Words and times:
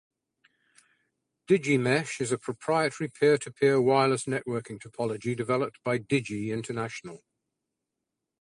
DigiMesh 1.47 2.19
is 2.21 2.31
a 2.31 2.39
proprietary 2.39 3.07
peer-to-peer 3.07 3.79
wireless 3.79 4.25
networking 4.25 4.81
topology 4.81 5.37
developed 5.37 5.77
by 5.83 5.99
Digi 5.99 6.47
International. 6.51 7.21